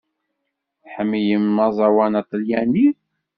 Tḥemmlem 0.83 1.55
aẓawan 1.65 2.13
aṭalyani? 2.21 2.87